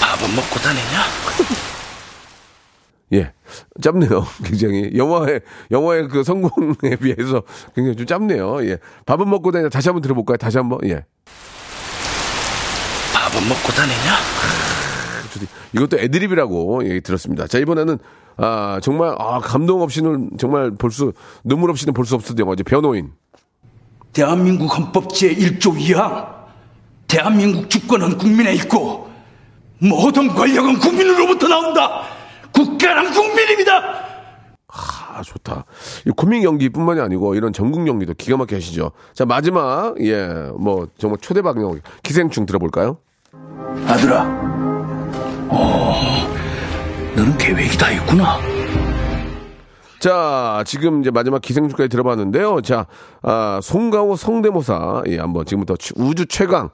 [0.00, 1.04] 밥은 먹고 다니냐?
[3.14, 3.32] 예.
[3.80, 4.90] 짧네요 굉장히.
[4.94, 7.42] 영화의 영화의 그 성공에 비해서
[7.74, 8.64] 굉장히 좀 짧네요.
[8.66, 8.78] 예.
[9.06, 9.70] 밥은 먹고 다니냐?
[9.70, 10.36] 다시 한번 들어볼까요?
[10.36, 10.78] 다시 한번?
[10.84, 11.04] 예.
[13.14, 14.55] 밥은 먹고 다니냐?
[15.74, 17.46] 이것도 애드립이라고 얘기 들었습니다.
[17.46, 17.98] 자, 이번에는,
[18.38, 21.12] 아, 정말, 아, 감동 없이는 정말 볼 수,
[21.44, 22.64] 눈물 없이는 볼 수 없었던 영화죠.
[22.64, 23.12] 변호인.
[24.12, 26.34] 대한민국 헌법 제1조 2항.
[27.08, 29.08] 대한민국 주권은 국민에 있고,
[29.78, 32.02] 모든 권력은 국민으로부터 나온다.
[32.52, 34.06] 국가란 국민입니다.
[34.68, 35.64] 아, 좋다.
[36.06, 38.92] 이 국민 연기뿐만이 아니고 이런 전국 연기도 기가 막히게 하시죠.
[39.14, 40.26] 자, 마지막, 예,
[40.58, 41.80] 뭐, 정말 초대박 연기.
[42.02, 42.98] 기생충 들어볼까요?
[43.86, 44.24] 아들아,
[45.48, 45.94] 어,
[47.16, 48.38] 너는 계획이 다 있구나.
[49.98, 52.60] 자, 지금 이제 마지막 기생충까지 들어봤는데요.
[52.60, 52.86] 자,
[53.22, 56.68] 아, 송강호 성대모사, 예, 한번 지금부터 추- 우주 최강,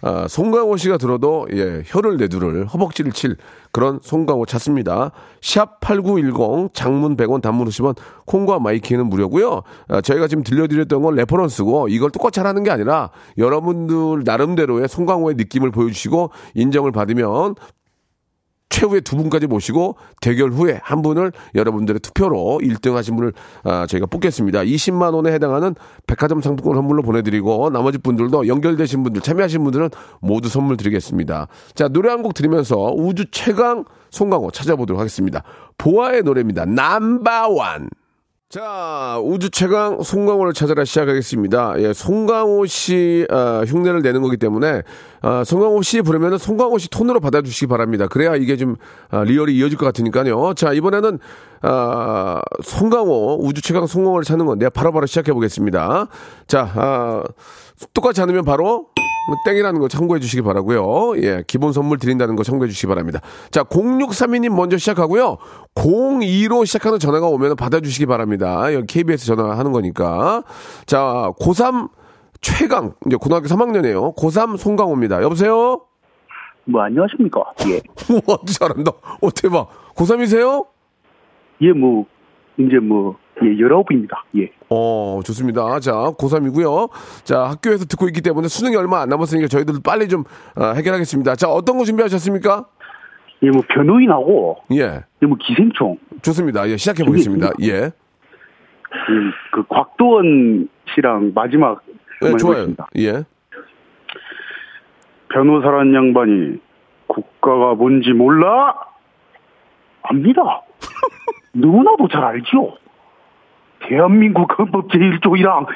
[0.00, 3.36] 아, 송강호 씨가 들어도, 예, 혀를 내두를, 허벅지를 칠
[3.72, 5.10] 그런 송강호 찾습니다.
[5.42, 11.88] 샵 8910, 장문 100원, 단문 50원, 콩과 마이케이는 무료고요 아, 저희가 지금 들려드렸던 건 레퍼런스고,
[11.88, 17.56] 이걸 똑같이 하라는 게 아니라, 여러분들 나름대로의 송강호의 느낌을 보여주시고, 인정을 받으면,
[18.70, 23.32] 최후의 두 분까지 모시고 대결 후에 한 분을 여러분들의 투표로 1등 하신 분을
[23.64, 24.60] 아, 저희가 뽑겠습니다.
[24.60, 25.74] 20만 원에 해당하는
[26.06, 31.48] 백화점 상품권 선물로 보내드리고 나머지 분들도 연결되신 분들 참여하신 분들은 모두 선물 드리겠습니다.
[31.74, 35.42] 자 노래 한 곡 들으면서 우주 최강 송강호 찾아보도록 하겠습니다.
[35.78, 36.64] 보아의 노래입니다.
[36.64, 37.88] 남바완.
[38.50, 41.74] 자, 우주 최강 송강호를 찾아라 시작하겠습니다.
[41.82, 44.84] 예, 송강호 씨 아, 흉내를 내는 거기 때문에
[45.20, 48.06] 아, 송강호 씨 부르면은 송강호 씨 톤으로 받아주시기 바랍니다.
[48.08, 48.76] 그래야 이게 좀
[49.10, 50.54] 아, 리얼이 이어질 것 같으니까요.
[50.54, 51.18] 자, 이번에는
[51.60, 56.06] 아, 송강호 우주 최강 송강호를 찾는 건데 바로바로 시작해 보겠습니다.
[56.46, 57.24] 자, 아,
[57.92, 58.86] 똑같지 않으면 바로
[59.44, 61.20] 땡이라는 거 참고해 주시기 바라고요.
[61.22, 63.20] 예, 기본 선물 드린다는 거 참고해 주시기 바랍니다.
[63.50, 65.36] 자, 0632님 먼저 시작하고요.
[65.74, 68.72] 02로 시작하는 전화가 오면 받아 주시기 바랍니다.
[68.72, 70.42] 여기 KBS 전화하는 거니까.
[70.86, 71.90] 자, 고3
[72.40, 74.16] 최강, 이제 고등학교 3학년이에요.
[74.16, 75.22] 고3 송강호입니다.
[75.22, 75.82] 여보세요?
[76.64, 77.40] 뭐 안녕하십니까?
[77.68, 77.80] 예.
[78.12, 78.92] 우와, 잘한다.
[79.20, 79.94] 어, 대박.
[79.94, 80.66] 고3이세요?
[81.62, 82.06] 예, 뭐
[82.58, 84.24] 이제 뭐 예, 열아홉입니다.
[84.36, 84.50] 예.
[84.70, 85.80] 어, 좋습니다.
[85.80, 86.90] 자, 고3이고요.
[87.24, 90.24] 자, 학교에서 듣고 있기 때문에 수능이 얼마 안 남았으니까 저희들 빨리 좀
[90.56, 91.36] 아, 해결하겠습니다.
[91.36, 92.66] 자, 어떤 거 준비하셨습니까?
[93.42, 95.00] 예, 뭐 변호인하고 예.
[95.22, 96.68] 예, 뭐 기생충 좋습니다.
[96.68, 97.50] 예, 시작해 보겠습니다.
[97.62, 97.72] 예.
[97.72, 97.90] 예,
[99.52, 101.80] 그 곽도원 씨랑 마지막
[102.22, 102.54] 예, 한번 좋아요.
[102.62, 102.88] 해보겠습니다.
[102.98, 103.24] 예.
[105.32, 106.58] 변호사란 양반이
[107.06, 108.74] 국가가 뭔지 몰라?
[110.02, 110.62] 압니다.
[111.54, 112.76] 누구나도 잘 알죠.
[113.80, 115.66] 대한민국 헌법 제1조이랑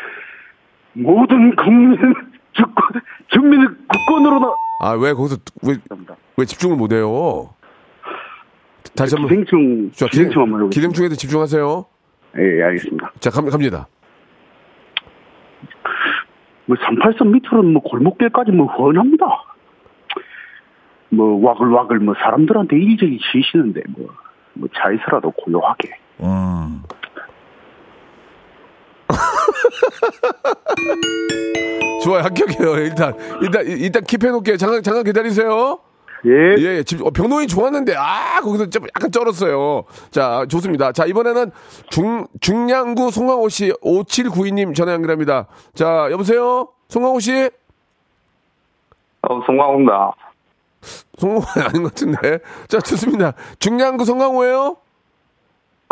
[0.95, 1.97] 모든 국민
[2.53, 3.01] 주권
[3.33, 5.77] 국민의 국권으로 나 아, 왜 거기서 왜,
[6.37, 7.51] 왜 집중을 못 해요?
[8.97, 10.71] 다시 한번 기생충 자, 기생충 한번.
[10.71, 11.87] 기생충에도 집중하세요.
[12.39, 13.13] 예, 알겠습니다.
[13.21, 13.87] 자, 갑, 갑니다.
[16.67, 19.27] 뭐 38선 밑으로는 뭐 골목길까지 뭐 훤합니다.
[21.11, 24.09] 뭐 와글와글 뭐 사람들한테 이리저리 지시는데 뭐,
[24.55, 25.91] 뭐 차에서라도 고요하게.
[32.03, 32.23] 좋아요.
[32.25, 32.77] 합격해요.
[32.79, 34.57] 일단 일단 일단 킵해 놓을게요.
[34.57, 35.79] 잠깐 잠깐 기다리세요.
[36.25, 36.31] 예.
[36.59, 36.83] 예, 예.
[36.85, 39.83] 집, 어, 변호인 좋았는데, 아, 거기서 좀 약간 쩔었어요.
[40.13, 40.93] 자, 좋습니다.
[40.93, 41.51] 자, 이번에는
[41.91, 45.49] 중, 중량구 송강호 씨, 5792님 전화 연결합니다.
[45.75, 46.69] 자, 여보세요?
[46.89, 47.51] 송강호 씨?
[49.23, 50.13] 어, 송강호입니다.
[51.19, 52.39] 송강호 아닌 것 같은데.
[52.69, 53.33] 자, 좋습니다.
[53.59, 54.77] 중량구 송강호예요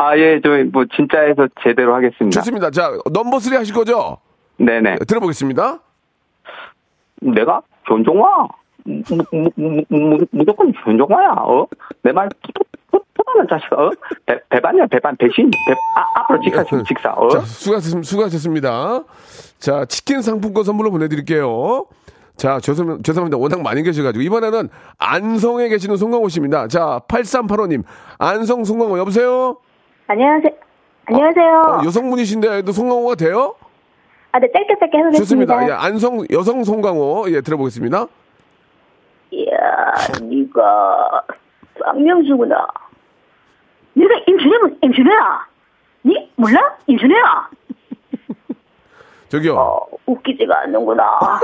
[0.00, 2.40] 아, 예, 저, 뭐, 진짜에서 제대로 하겠습니다.
[2.40, 2.70] 좋습니다.
[2.70, 4.16] 자, 넘버 3 하실 거죠?
[4.56, 4.96] 네네.
[5.06, 5.78] 들어보겠습니다.
[7.20, 8.48] 내가 변종화?
[8.84, 11.66] 무, 무, 무, 무, 무조건 변종화야, 어?
[12.02, 12.30] 내 말,
[12.90, 13.90] 포도는 자식, 어?
[14.24, 15.50] 배, 배반이야, 배반, 배신.
[15.50, 17.28] 배, 아, 앞으로 직사, 직사, 어?
[17.28, 19.04] 자, 수고하셨, 수고하셨습니다.
[19.58, 21.84] 자, 치킨 상품권 선물로 보내드릴게요.
[22.36, 23.36] 자, 죄송, 죄송합니다.
[23.36, 24.22] 워낙 많이 계셔가지고.
[24.22, 26.68] 이번에는 안성에 계시는 송강호 씨입니다.
[26.68, 27.82] 자, 8385님.
[28.18, 29.58] 안성 송강호, 여보세요?
[30.10, 30.50] 안녕하세요.
[31.06, 31.60] 안녕하세요.
[31.60, 33.54] 어, 여성분이신데도 송강호가 돼요?
[34.32, 35.18] 아, 네, 짧게 짧게 해보겠습니다.
[35.20, 35.68] 좋습니다.
[35.68, 37.26] 예, 안성, 여성 송강호.
[37.28, 38.06] 예, 들어보겠습니다.
[39.30, 39.54] 이야,
[40.20, 41.22] 니가
[41.78, 42.66] 쌍명수구나.
[43.96, 45.46] 니가 임준혜면 임준혜야.
[46.06, 46.76] 니 몰라?
[46.88, 47.50] 임준혜야.
[49.28, 49.54] 저기요.
[49.56, 51.04] 어, 웃기지가 않는구나.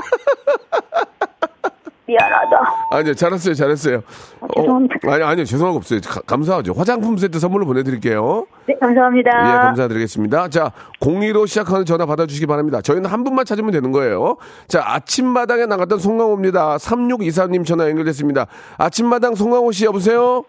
[2.07, 2.61] 미안하다.
[2.92, 4.03] 아니요, 잘했어요, 잘했어요.
[4.40, 4.95] 아, 죄송합니다.
[5.07, 6.01] 어, 아니, 아니요, 죄송한 거 없어요.
[6.05, 6.73] 가- 감사하죠.
[6.75, 8.47] 화장품 세트 선물로 보내드릴게요.
[8.66, 9.31] 네, 감사합니다.
[9.31, 10.49] 예, 감사드리겠습니다.
[10.49, 12.81] 자, 02로 시작하는 전화 받아주시기 바랍니다.
[12.81, 14.37] 저희는 한 분만 찾으면 되는 거예요.
[14.69, 16.77] 자, 아침마당에 나갔던 송강호입니다.
[16.77, 18.47] 3624님 전화 연결됐습니다.
[18.79, 20.45] 아침마당 송강호 씨 여보세요?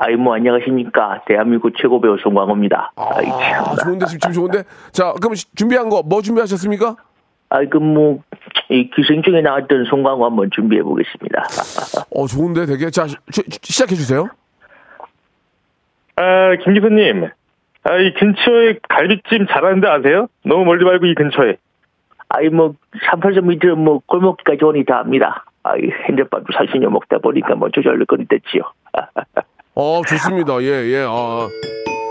[0.00, 2.92] 아이 뭐 안녕하십니까 대한민국 최고 배우 송광호입니다.
[2.94, 3.76] 아이 아, 참.
[3.84, 4.62] 좋은데, 지금 좋은데?
[4.92, 6.94] 자, 그럼 시- 준비한 거 뭐 준비하셨습니까?
[7.50, 8.18] 아이 그 뭐
[8.70, 11.42] 이 기생충에 나왔던 송광호 한번 준비해 보겠습니다.
[12.14, 12.90] 어, 좋은데 되게.
[12.90, 13.16] 자, 시,
[13.78, 14.26] 작해 주세요.
[16.16, 17.28] 아, 김 기사님.
[17.84, 20.28] 아, 이 근처에 갈비찜 잘하는데 아세요?
[20.44, 21.56] 너무 멀리 말고 이 근처에.
[22.30, 22.74] 아이 뭐
[23.10, 25.44] 38점 밑에 뭐 골목까지 오니 다 압니다.
[25.62, 25.72] 아,
[26.08, 28.62] 핸드밥도 사시녀 먹다 보니까 뭐 조절거리됐지요.
[29.74, 30.60] 어, 좋습니다.
[30.62, 31.06] 예, 예.
[31.08, 31.48] 아,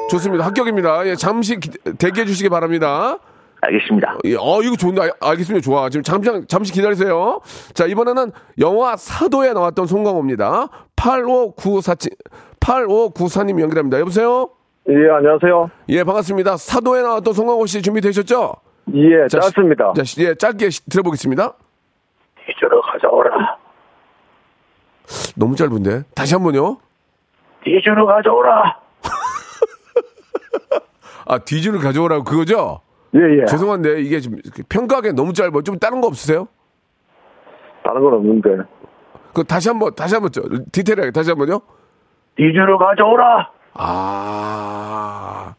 [0.10, 0.45] 좋습니다.
[0.45, 1.06] 합격입니다.
[1.08, 1.69] 예, 잠시 기-
[2.00, 3.17] 대기해 주시기 바랍니다.
[3.62, 4.17] 알겠습니다.
[4.26, 5.63] 예, 어, 이거 좋은데, 알- 알겠습니다.
[5.63, 5.89] 좋아.
[5.89, 7.41] 지금 잠시, 잠시 기다리세요.
[7.74, 10.70] 자, 이번에는 영화 사도에 나왔던 송강호입니다.
[10.96, 11.96] 8594,
[12.60, 14.00] 8594님 연결합니다.
[14.00, 14.50] 여보세요?
[14.89, 15.70] 예, 안녕하세요.
[15.89, 16.58] 예, 반갑습니다.
[16.58, 18.54] 사도에 나왔던 송강호 씨 준비되셨죠?
[18.93, 19.93] 예, 자, 짧습니다.
[19.96, 21.54] 자, 시- 예, 짧게 시- 들어보겠습니다.
[22.46, 23.58] 뒤주로 가져오라.
[25.36, 26.04] 너무 짧은데.
[26.15, 26.78] 다시 한 번요.
[27.63, 28.80] 뒤주로 가져오라.
[31.26, 32.82] 아, 뒤주를 가져오라고 그거죠?
[33.15, 33.46] 예, 예.
[33.46, 34.36] 죄송한데, 이게 좀
[34.70, 35.62] 평가하기 너무 짧아.
[35.62, 36.48] 좀 다른 거 없으세요?
[37.84, 38.50] 다른 건 없는데.
[39.34, 40.41] 그 다시 한 번, 다시 한 번, 저,
[40.72, 41.62] 디테일하게 다시 한 번요.
[42.36, 43.50] 뒤주로 가져오라.
[43.74, 45.54] 아.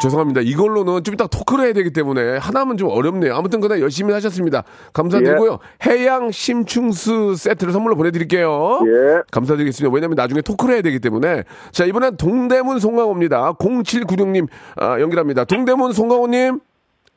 [0.00, 0.40] 죄송합니다.
[0.40, 3.34] 이걸로는 좀 이따 토크를 해야 되기 때문에 하나면 좀 어렵네요.
[3.34, 4.64] 아무튼 그나 열심히 하셨습니다.
[4.94, 5.58] 감사드리고요.
[5.86, 8.80] 해양 심충수 세트를 선물로 보내드릴게요.
[8.86, 9.22] 예.
[9.30, 9.94] 감사드리겠습니다.
[9.94, 11.44] 왜냐면 나중에 토크를 해야 되기 때문에.
[11.70, 13.52] 자, 이번엔 동대문 송강호입니다.
[13.54, 15.44] 0796님, 아, 연결합니다.
[15.44, 16.60] 동대문 송강호님.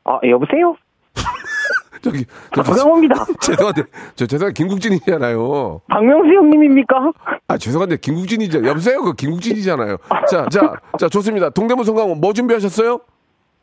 [0.04, 0.76] 아, 여보세요?
[2.04, 3.16] 저기, 저, 송강호입니다.
[3.42, 3.84] 죄송한데,
[4.16, 5.82] 저 죄송한데, 김국진이잖아요.
[5.88, 7.12] 박명수 형님입니까?
[7.48, 8.66] 아, 죄송한데, 김국진이죠.
[8.68, 9.02] 여보세요?
[9.02, 9.98] 그 김국진이잖아요.
[10.30, 11.50] 자, 자, 자, 좋습니다.
[11.50, 13.00] 동대문 송강호 뭐 준비하셨어요?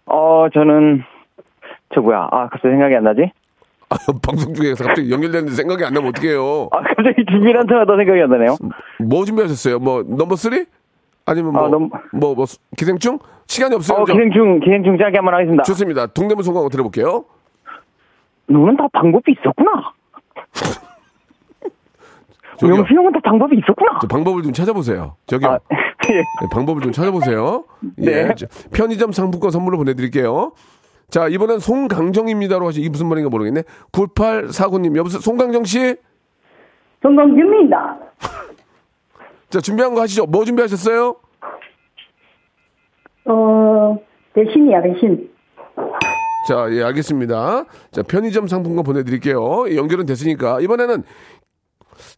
[0.07, 1.03] 어, 저는,
[1.95, 3.31] 저 뭐야, 아, 갑자기 생각이 안 나지?
[3.91, 6.69] 아, 방송 중에서 갑자기 연결되는데 생각이 안 나면 어떡해요?
[6.73, 8.57] 아, 갑자기 준비를 한테마다 생각이 안 나네요.
[9.01, 9.79] 뭐 준비하셨어요?
[9.81, 10.65] 뭐, 넘버 쓰리?
[11.27, 13.19] 아니면 뭐, 아, 넘- 뭐, 뭐, 기생충?
[13.47, 13.99] 시간이 없어요.
[13.99, 15.65] 어, 저- 기생충, 기생충 짧게 한번 하겠습니다.
[15.65, 16.07] 좋습니다.
[16.07, 17.25] 동대문 송강호 들어볼게요.
[18.51, 19.93] 너는 다 방법이 있었구나.
[22.59, 22.77] 저기요.
[22.77, 23.99] 명수 형은 다 방법이 있었구나.
[24.03, 25.17] 저 방법을 좀 찾아보세요.
[25.27, 25.59] 저기요.
[25.71, 27.65] 네, 방법을 좀 찾아보세요.
[28.03, 28.05] 예.
[28.25, 28.35] 네.
[28.35, 30.53] 저- 편의점 상품권 선물로 보내드릴게요.
[31.09, 33.63] 자, 이번엔 송강정입니다로 하시, 이게 무슨 말인가 모르겠네.
[33.93, 35.21] 9849님, 여보세요?
[35.21, 35.97] 송강정 씨?
[37.03, 37.99] 송강규입니다.
[39.49, 40.27] 자, 준비한 거 하시죠.
[40.27, 41.17] 뭐 준비하셨어요?
[43.25, 43.99] 어,
[44.35, 45.31] 대신이야, 대신.
[46.49, 47.65] 자, 예, 알겠습니다.
[47.93, 49.69] 자, 편의점 상품권 보내드릴게요.
[49.71, 50.61] 예, 연결은 됐으니까.
[50.61, 51.03] 이번에는,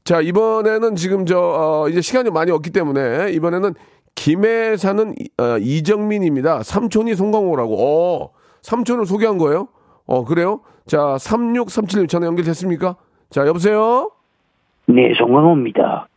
[0.05, 3.75] 자, 이번에는 지금 저, 어, 이제 시간이 많이 없기 때문에, 이번에는
[4.15, 6.63] 김해 사는 이- 어, 이정민입니다.
[6.63, 7.77] 삼촌이 송강호라고.
[7.81, 8.31] 어,
[8.63, 9.69] 삼촌을 소개한 거예요?
[10.07, 10.61] 어, 그래요?
[10.87, 12.97] 자, 3637님 전화 연결됐습니까?
[13.31, 14.11] 자, 여보세요?
[14.87, 16.09] 네, 송강호입니다.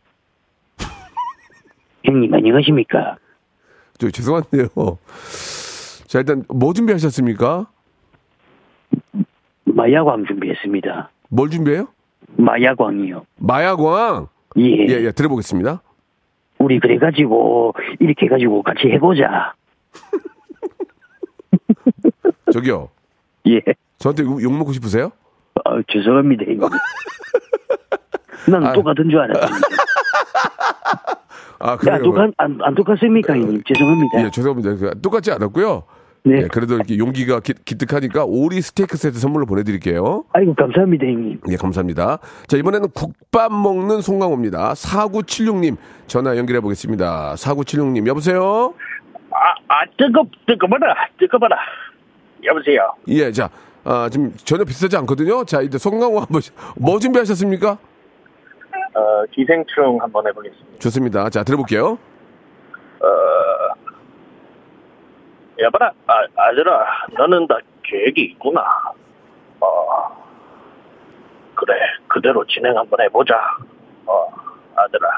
[2.04, 3.16] 형님, 안녕하십니까?
[3.98, 4.68] 저, 죄송한데요.
[6.06, 7.66] 자, 일단, 뭐 준비하셨습니까?
[9.66, 11.10] 마야광 준비했습니다.
[11.28, 11.88] 뭘 준비해요?
[12.36, 13.24] 마야광이요.
[13.38, 14.28] 마야광?
[14.58, 14.86] 예.
[14.88, 15.82] 예, 예, 들어보겠습니다.
[16.58, 19.52] 우리 그래가지고, 이렇게 해가지고 같이 해보자.
[22.52, 22.88] 저기요.
[23.48, 23.60] 예.
[23.98, 25.10] 저한테 욕, 욕 먹고 싶으세요?
[25.64, 26.60] 아, 죄송합니다, 형님.
[28.50, 29.66] 난 똑같은 줄 알았습니다.
[31.58, 32.02] 아, 야, 그래요.
[32.02, 33.62] 똑같, 안, 안 똑같습니까, 형님?
[33.66, 34.24] 죄송합니다.
[34.24, 34.74] 예, 죄송합니다.
[34.76, 35.82] 그, 똑같지 않았고요.
[36.26, 36.42] 네.
[36.42, 40.24] 예, 그래도 이렇게 용기가 기, 기특하니까 오리 스테이크 세트 선물로 보내드릴게요.
[40.32, 41.40] 아이고, 감사합니다, 형님.
[41.52, 42.18] 예, 감사합니다.
[42.48, 44.72] 자, 이번에는 국밥 먹는 송강호입니다.
[44.72, 45.76] 4976님
[46.08, 47.34] 전화 연결해 보겠습니다.
[47.34, 48.74] 4976님, 여보세요?
[49.30, 51.56] 아, 아, 뜨거, 뜨거워라, 뜨거워라.
[52.42, 52.92] 여보세요.
[53.06, 53.48] 예, 자,
[53.84, 55.44] 아, 지금 전혀 비슷하지 않거든요.
[55.44, 56.40] 자, 이제 송강호 한 번,
[56.76, 57.70] 뭐 준비하셨습니까?
[57.70, 60.78] 어, 기생충 한번 해보겠습니다.
[60.80, 61.30] 좋습니다.
[61.30, 61.98] 자, 들어볼게요.
[63.00, 63.06] 어,
[65.58, 66.84] 여보라, 아, 아들아,
[67.18, 68.60] 너는 다 계획이 있구나.
[69.60, 69.66] 어,
[71.54, 71.74] 그래,
[72.08, 73.34] 그대로 진행 한번 해보자.
[74.06, 74.26] 어,
[74.76, 75.08] 아들아,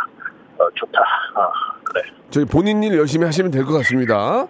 [0.58, 1.00] 어, 좋다.
[1.34, 1.50] 어,
[1.84, 2.02] 그래.
[2.30, 4.46] 저희 본인 일 열심히 하시면 될 것 같습니다.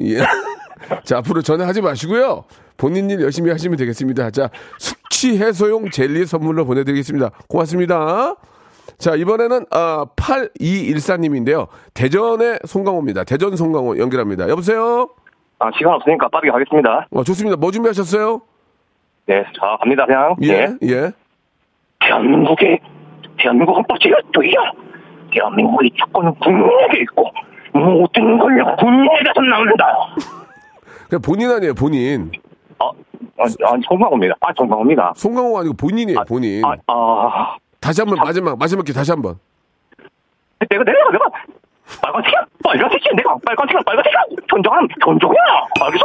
[0.00, 0.18] 예.
[1.04, 2.44] 자, 앞으로 전화하지 마시고요.
[2.76, 4.30] 본인 일 열심히 하시면 되겠습니다.
[4.30, 7.30] 자, 숙취 해소용 젤리 선물로 보내드리겠습니다.
[7.48, 8.34] 고맙습니다.
[8.98, 11.68] 자, 이번에는, 아, 8214님인데요.
[11.94, 13.24] 대전의 송강호입니다.
[13.24, 14.48] 대전 송강호 연결합니다.
[14.48, 15.08] 여보세요?
[15.60, 17.06] 아, 시간 없으니까 빠르게 가겠습니다.
[17.12, 17.56] 어, 좋습니다.
[17.56, 18.40] 뭐 준비하셨어요?
[19.26, 20.34] 네, 자, 갑니다, 그냥.
[20.42, 21.12] 예, 예.
[22.00, 22.80] 대한민국의,
[23.38, 24.56] 대한민국 헌법 제1조이야.
[25.32, 27.24] 대한민국의 주권은 국민에게 있고,
[27.74, 29.84] 모든 권력은 국민에게서 나온다.
[31.10, 32.32] 그냥 본인 아니에요, 본인.
[32.78, 32.90] 아,
[33.38, 34.34] 아, 송강호입니다.
[34.40, 35.12] 아, 송강호입니다.
[35.14, 36.62] 송강호 아니고 본인이에요, 본인.
[36.64, 39.38] 아, 다시 한 번, 마지막, 마지막 기 다시 한 번.
[40.70, 41.24] 내가, 내가, 내가,
[42.02, 44.20] 빨간색이야, 빨간색이야, 내가 빨간색이야, 빨간색이야.
[44.48, 45.40] 견종하면 견종이야.
[45.82, 46.04] 알겠어?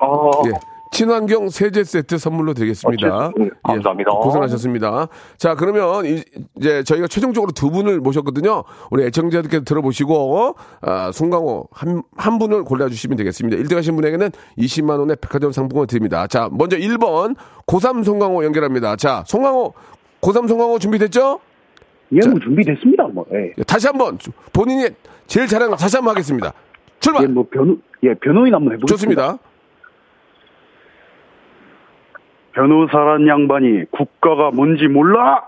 [0.00, 0.42] 어, 어.
[0.46, 0.52] 예.
[0.90, 3.28] 친환경 세제 세트 선물로 드리겠습니다.
[3.38, 4.10] 음, 감사합니다.
[4.10, 5.08] 예, 고생하셨습니다.
[5.36, 6.24] 자, 그러면 이-
[6.56, 8.64] 이제 저희가 최종적으로 두 분을 모셨거든요.
[8.90, 13.62] 우리 애청자들께서 들어보시고 아, 송강호 한, 한 분을 골라주시면 되겠습니다.
[13.62, 16.26] 1등 하신 분에게는 20만 원의 백화점 상품을 드립니다.
[16.26, 18.96] 자, 먼저 1번 고3 송강호 연결합니다.
[18.96, 19.74] 자, 송강호
[20.22, 21.38] 고3 송강호 준비됐죠?
[22.12, 23.06] 예, 뭐 준비됐습니다.
[23.08, 23.26] 뭐.
[23.32, 23.52] 예.
[23.64, 24.18] 다시 한번
[24.52, 24.88] 본인이
[25.26, 26.52] 제일 잘하는 거 다시 한번 하겠습니다.
[27.00, 27.22] 출발.
[27.24, 29.22] 예, 뭐 변호 예, 변호인 한번 해보겠습니다.
[29.26, 29.38] 좋습니다.
[32.52, 35.44] 변호사란 양반이 국가가 뭔지 몰라?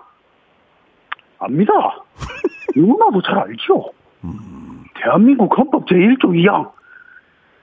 [1.38, 1.72] 압니다.
[2.76, 3.90] 누구나도 잘 알죠.
[5.02, 6.70] 대한민국 헌법 제1조 2항.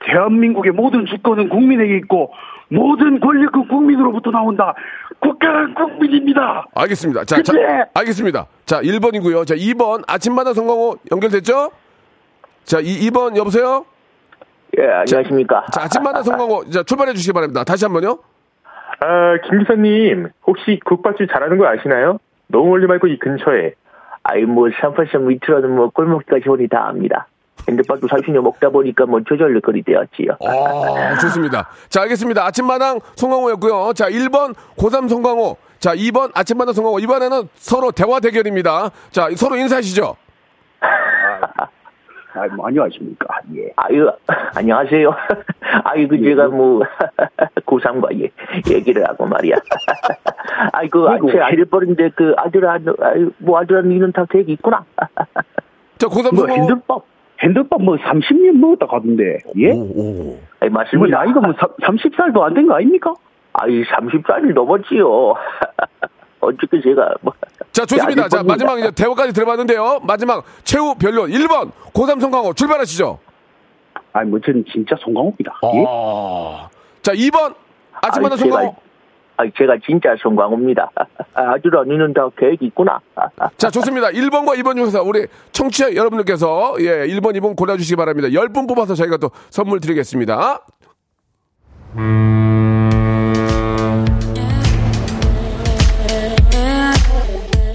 [0.00, 2.32] 대한민국의 모든 주권은 국민에게 있고
[2.68, 4.74] 모든 권력은 국민으로부터 나온다.
[5.20, 6.66] 국가는 국민입니다.
[6.74, 7.24] 알겠습니다.
[7.24, 7.52] 자, 자?
[7.94, 8.46] 알겠습니다.
[8.68, 9.46] 자, 1번이고요.
[9.46, 11.70] 자, 2번 아침마다 송강호 연결됐죠?
[12.64, 13.86] 자, 이, 2번 여보세요?
[14.78, 15.64] 예, 안녕하십니까.
[15.72, 17.64] 자, 아침마다 송강호 자, 출발해 주시기 바랍니다.
[17.64, 18.18] 다시 한 번요.
[19.00, 22.18] 아, 김 기사님, 혹시 국밥집 잘하는 거 아시나요?
[22.48, 23.72] 너무 멀리 말고 이 근처에.
[24.22, 27.26] 아이, 뭐, 383 밑으로는 뭐, 꼴먹기까지 오니 다 압니다.
[27.66, 30.32] 핸드밥도 30년 먹다 보니까 뭐, 저절로 거리 되었지요.
[30.46, 31.70] 아, 좋습니다.
[31.88, 32.44] 자, 알겠습니다.
[32.44, 33.94] 아침마당 송강호였고요.
[33.94, 35.56] 자, 1번 고3 송강호.
[35.78, 36.98] 자, 2번 아침마당 송강호.
[37.00, 38.90] 이번에는 서로 대화 대결입니다.
[39.10, 40.16] 자, 서로 인사하시죠.
[42.34, 43.26] 아, 뭐 안녕하십니까?
[43.56, 43.72] 예.
[43.76, 44.08] 아유,
[44.54, 45.10] 안녕하세요.
[45.84, 46.82] 아유, 그, 제가 뭐,
[47.66, 48.30] 고3과 예,
[48.72, 49.56] 얘기를 하고 말이야.
[50.72, 51.32] 아이, 그, 아이고.
[51.32, 54.84] 제 아들 버린데, 그, 아들아, 너, 아유, 뭐, 아들아, 니는 다 되게 있구나.
[55.96, 57.02] 자, 고3 뭐 핸드밥
[57.42, 59.38] 핸드밥 뭐 30년 먹었다 가던데.
[59.58, 59.70] 예?
[60.60, 61.18] 아이, 뭐 맞습니다.
[61.24, 63.14] 나이가 뭐 30살도 안 된 거 아닙니까?
[63.60, 65.34] 아이, 30살이 넘었지요.
[66.40, 67.32] 어저께 제가, 뭐.
[67.72, 68.24] 자, 좋습니다.
[68.24, 68.42] 야, 자.
[68.44, 70.00] 마지막 이제 대화까지 들어봤는데요.
[70.02, 73.18] 마지막 최후 변론 1번 고3 송강호 출발하시죠.
[74.12, 75.60] 아니, 뭐, 저는 진짜 송강호입니다.
[75.74, 75.84] 예?
[75.88, 76.68] 아.
[77.02, 77.54] 자, 2번
[78.00, 78.76] 아침마다 송강호.
[79.38, 80.90] 아이, 제가 진짜 송광호입니다.
[81.34, 83.00] 아들아, 니는 다 계획 있구나.
[83.58, 84.08] 자, 좋습니다.
[84.08, 88.28] 1번과 2번 중에서 우리 청취자 여러분들께서 예, 1번, 2번 골라주시기 바랍니다.
[88.28, 90.60] 10분 뽑아서 저희가 또 선물 드리겠습니다.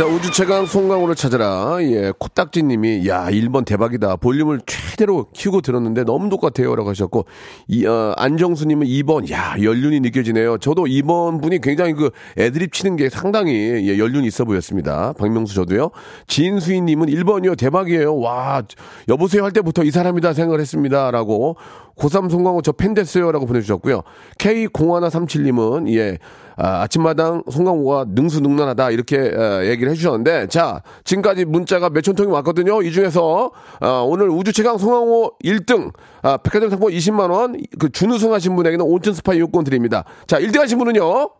[0.00, 1.76] 자, 우주 최강 송강호를 찾아라.
[1.82, 4.16] 예, 코딱지 님이, 야, 1번 대박이다.
[4.16, 6.74] 볼륨을 최대로 키우고 들었는데 너무 똑같아요.
[6.74, 7.26] 라고 하셨고,
[7.68, 10.56] 이, 어, 안정수 님은 2번, 야, 연륜이 느껴지네요.
[10.56, 15.12] 저도 2번 분이 굉장히 그 애드립 치는 게 상당히, 예, 연륜이 있어 보였습니다.
[15.18, 15.90] 박명수 저도요.
[16.26, 17.58] 진수인 님은 1번이요.
[17.58, 18.16] 대박이에요.
[18.20, 18.62] 와,
[19.06, 21.10] 여보세요 할 때부터 이 사람이다 생각을 했습니다.
[21.10, 21.56] 라고,
[21.96, 23.30] 고3 송강호 저 팬 됐어요.
[23.32, 24.00] 라고 보내주셨고요.
[24.38, 26.16] K0137님은, 예,
[26.62, 32.82] 아, 아침마당 송강호가 능수능란하다 이렇게 어, 얘기를 해주셨는데 자 지금까지 문자가 몇천 통이 왔거든요.
[32.82, 33.50] 이 중에서
[33.80, 35.90] 어, 오늘 우주 최강 송강호 1등
[36.22, 40.04] 아, 백화점 상품 20만 원 그 준우승 하신 분에게는 온천 스파 이용권 드립니다.
[40.26, 41.30] 자 1등 하신 분은요.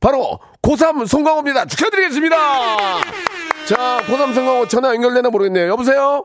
[0.00, 1.66] 바로 고3 송강호입니다.
[1.66, 2.36] 축하드리겠습니다.
[3.66, 5.68] 자 고3 송강호 전화 연결되나 모르겠네요.
[5.68, 6.24] 여보세요.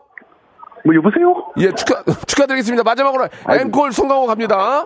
[0.85, 1.33] 뭐 여보세요?
[1.59, 2.83] 예 축하 축하드리겠습니다.
[2.83, 4.85] 마지막으로 앵콜 송강호 갑니다.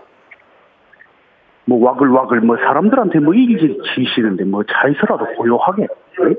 [1.69, 5.83] 뭐 와글와글 뭐 사람들한테 뭐 이기질 지시는데 뭐 차에서라도 고요하게.
[5.83, 6.35] 예?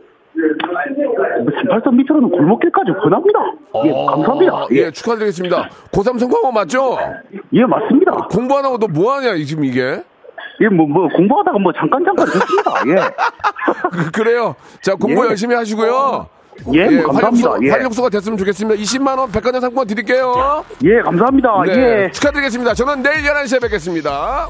[1.44, 3.38] 뭐 38선 밑으로는 골목길까지 권합니다.
[3.84, 4.66] 예, 감사합니다.
[4.72, 5.68] 예, 예, 축하드리겠습니다.
[5.92, 6.98] 고3 송강호 맞죠?
[7.52, 8.12] 예, 맞습니다.
[8.30, 10.02] 공부 안 하고 너 뭐 하냐, 지금 이게?
[10.62, 12.72] 예, 뭐, 뭐, 공부하다가 뭐 잠깐 잠깐 듣습니다.
[12.88, 14.10] 예.
[14.12, 15.28] 그, 래요 자, 공부 예.
[15.30, 16.26] 열심히 하시고요.
[16.74, 17.50] 예, 뭐 감사합니다.
[17.50, 17.70] 활력소, 예.
[17.70, 18.80] 활력소가 됐으면 좋겠습니다.
[18.82, 20.64] 20만원 백화점 상품권 드릴게요.
[20.84, 21.62] 예, 감사합니다.
[21.66, 22.10] 네, 예.
[22.10, 22.74] 축하드리겠습니다.
[22.74, 24.48] 저는 내일 11시에 뵙겠습니다.